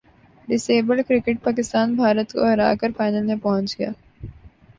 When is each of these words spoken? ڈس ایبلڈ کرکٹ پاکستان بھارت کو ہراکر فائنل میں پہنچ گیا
ڈس 0.47 0.69
ایبلڈ 0.69 1.01
کرکٹ 1.07 1.43
پاکستان 1.43 1.93
بھارت 1.95 2.31
کو 2.33 2.43
ہراکر 2.43 2.91
فائنل 2.97 3.25
میں 3.25 3.35
پہنچ 3.43 3.77
گیا 3.79 3.91